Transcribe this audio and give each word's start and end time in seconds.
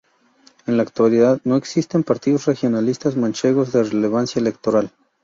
En 0.65 0.77
la 0.77 0.81
actualidad, 0.81 1.39
no 1.43 1.57
existen 1.57 2.01
partidos 2.01 2.47
regionalistas 2.47 3.15
manchegos 3.15 3.71
de 3.71 3.83
relevancia 3.83 4.39
electoral. 4.39 4.89